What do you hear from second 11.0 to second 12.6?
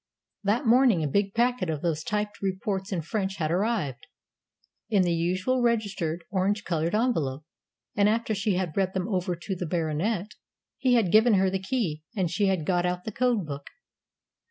given her the key, and she